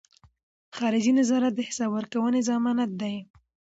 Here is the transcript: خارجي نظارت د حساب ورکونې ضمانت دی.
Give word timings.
خارجي 0.77 1.11
نظارت 1.19 1.53
د 1.55 1.59
حساب 1.69 1.89
ورکونې 1.93 2.41
ضمانت 2.49 2.91
دی. 3.01 3.15